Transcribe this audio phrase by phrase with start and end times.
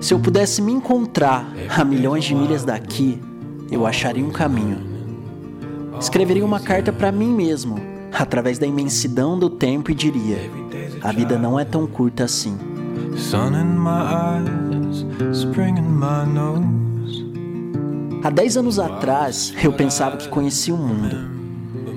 [0.00, 3.20] Se eu pudesse me encontrar a milhões de milhas daqui,
[3.70, 4.78] eu acharia um caminho.
[6.00, 7.78] Escreveria uma carta para mim mesmo,
[8.10, 10.38] através da imensidão do tempo e diria:
[11.02, 12.56] a vida não é tão curta assim.
[18.24, 21.41] Há 10 anos atrás, eu pensava que conhecia o mundo.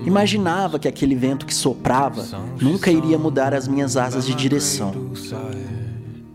[0.06, 2.24] Imaginava que aquele vento que soprava
[2.62, 4.94] nunca iria mudar as minhas asas de direção.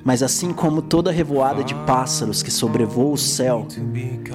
[0.05, 3.67] Mas assim como toda revoada de pássaros que sobrevoa o céu,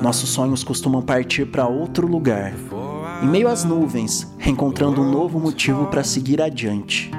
[0.01, 2.53] nossos sonhos costumam partir para outro lugar,
[3.21, 7.11] em meio às nuvens, encontrando um novo motivo para seguir adiante.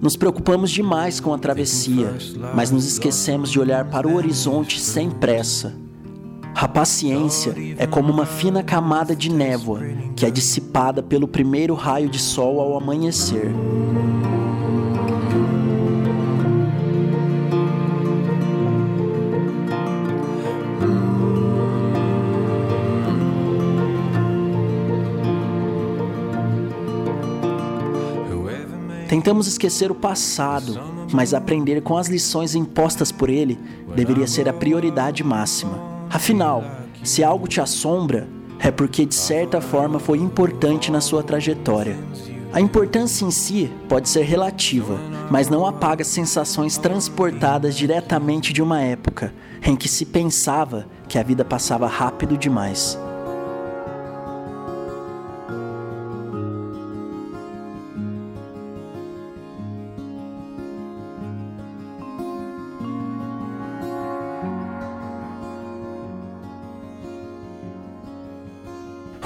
[0.00, 2.14] Nos preocupamos demais com a travessia,
[2.54, 5.74] mas nos esquecemos de olhar para o horizonte sem pressa.
[6.62, 9.80] A paciência é como uma fina camada de névoa
[10.14, 13.52] que é dissipada pelo primeiro raio de sol ao amanhecer.
[29.08, 30.80] Tentamos esquecer o passado,
[31.12, 33.58] mas aprender com as lições impostas por ele
[33.96, 36.01] deveria ser a prioridade máxima.
[36.12, 36.62] Afinal,
[37.02, 41.96] se algo te assombra, é porque de certa forma foi importante na sua trajetória.
[42.52, 48.82] A importância em si pode ser relativa, mas não apaga sensações transportadas diretamente de uma
[48.82, 49.32] época
[49.64, 52.98] em que se pensava que a vida passava rápido demais.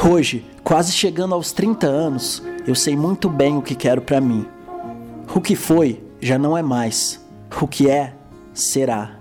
[0.08, 4.46] Hoje, quase chegando aos 30 anos, eu sei muito bem o que quero para mim.
[5.34, 7.20] O que foi já não é mais.
[7.60, 8.12] O que é,
[8.54, 9.18] será.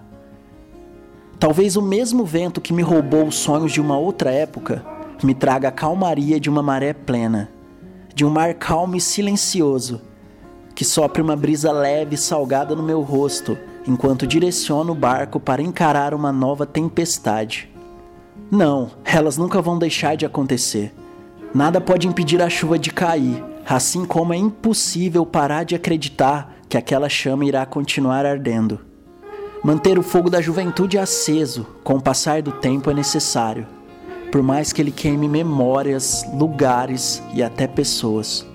[1.40, 4.86] Talvez o mesmo vento que me roubou os sonhos de uma outra época
[5.24, 7.50] me traga a calmaria de uma maré plena,
[8.14, 10.02] de um mar calmo e silencioso,
[10.76, 13.58] que sopre uma brisa leve e salgada no meu rosto
[13.88, 17.75] enquanto direciono o barco para encarar uma nova tempestade.
[18.52, 20.94] Não, elas nunca vão deixar de acontecer.
[21.54, 26.78] Nada pode impedir a chuva de cair, assim como é impossível parar de acreditar que
[26.78, 28.80] aquela chama irá continuar ardendo.
[29.64, 33.66] Manter o fogo da juventude aceso com o passar do tempo é necessário,
[34.32, 38.46] por mais que ele queime memórias, lugares e até pessoas.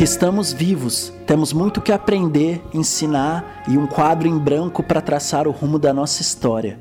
[0.00, 5.50] Estamos vivos, temos muito que aprender, ensinar e um quadro em branco para traçar o
[5.50, 6.80] rumo da nossa história.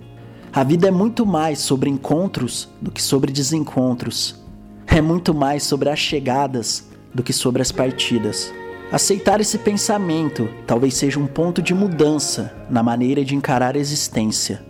[0.51, 4.41] A vida é muito mais sobre encontros do que sobre desencontros.
[4.88, 8.51] É muito mais sobre as chegadas do que sobre as partidas.
[8.91, 14.63] Aceitar esse pensamento talvez seja um ponto de mudança na maneira de encarar a existência.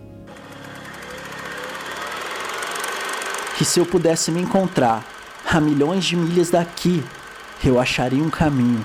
[3.60, 5.06] E se eu pudesse me encontrar
[5.48, 7.02] a milhões de milhas daqui,
[7.68, 8.84] eu acharia um caminho.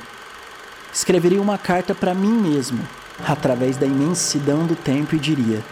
[0.93, 2.79] Escreveria uma carta para mim mesmo,
[3.27, 5.63] através da imensidão do tempo e diria: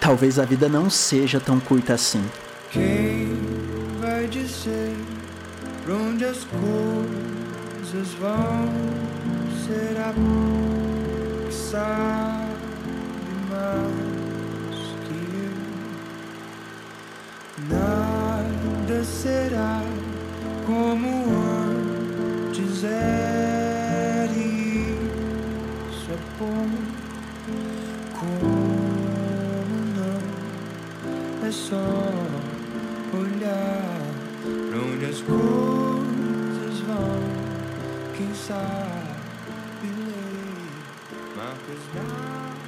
[0.00, 2.24] Talvez a vida não seja tão curta assim.
[2.70, 3.38] Quem
[4.00, 4.96] vai dizer
[5.84, 8.68] pra onde as coisas vão?
[9.66, 12.54] Será que sabe
[13.50, 14.76] mais
[15.06, 15.18] que
[17.62, 17.76] eu?
[17.76, 19.82] Nada será
[20.66, 21.08] como
[22.48, 24.26] antes era.
[25.88, 26.68] Isso é bom.
[28.18, 28.50] Como
[29.96, 30.20] não?
[31.46, 31.86] É só
[33.14, 34.00] olhar
[34.42, 37.22] pra onde as coisas vão.
[38.16, 40.66] Quem sabe ler
[41.36, 42.65] marcas na